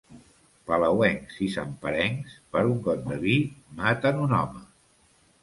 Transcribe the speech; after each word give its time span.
Palauencs 0.69 1.35
i 1.47 1.49
santperencs, 1.55 2.39
per 2.57 2.65
un 2.71 2.81
got 2.89 3.05
de 3.13 3.19
vi, 3.27 3.37
maten 3.83 4.21
un 4.27 4.35
home. 4.41 4.67